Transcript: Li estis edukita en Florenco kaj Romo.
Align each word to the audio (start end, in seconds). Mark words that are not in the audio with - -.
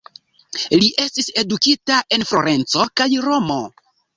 Li 0.83 0.87
estis 1.03 1.29
edukita 1.43 1.99
en 2.17 2.27
Florenco 2.33 2.89
kaj 3.03 3.11
Romo. 3.29 3.63